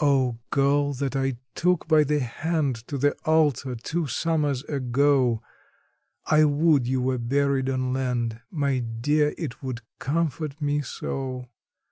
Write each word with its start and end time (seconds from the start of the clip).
Oh, 0.00 0.40
girl 0.50 0.92
that 0.94 1.14
I 1.14 1.36
took 1.54 1.86
by 1.86 2.02
the 2.02 2.18
hand 2.18 2.74
to 2.88 2.98
the 2.98 3.12
altar 3.24 3.76
two 3.76 4.08
summers 4.08 4.64
ago, 4.64 5.42
I 6.26 6.42
would 6.42 6.88
you 6.88 7.00
were 7.00 7.18
buried 7.18 7.70
on 7.70 7.92
land 7.92 8.40
my 8.50 8.80
dear, 8.80 9.32
it 9.38 9.62
would 9.62 9.82
comfort 10.00 10.60
me 10.60 10.82
so! 10.82 11.50